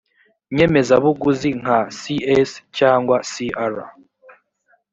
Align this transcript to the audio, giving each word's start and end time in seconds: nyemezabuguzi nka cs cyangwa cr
nyemezabuguzi 0.55 1.49
nka 1.61 1.79
cs 1.99 2.49
cyangwa 2.77 3.17
cr 3.31 3.75